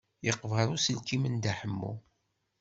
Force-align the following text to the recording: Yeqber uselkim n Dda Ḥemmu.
Yeqber 0.25 0.67
uselkim 0.75 1.23
n 1.27 1.35
Dda 1.37 1.53
Ḥemmu. 1.59 1.93